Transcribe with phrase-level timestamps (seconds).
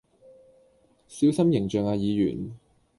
[1.07, 2.55] 小心形象呀議員